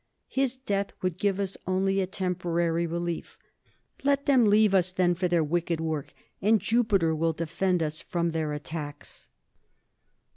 [0.29, 3.37] His death would give us only a temporary relief.
[4.03, 8.29] Let them leave us then for their wicked work, and Jupiter will defend us from
[8.29, 9.29] their attacks.